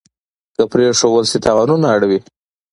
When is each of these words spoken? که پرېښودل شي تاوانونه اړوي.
که 0.55 0.61
پرېښودل 0.71 1.25
شي 1.31 1.37
تاوانونه 1.45 1.87
اړوي. 1.95 2.19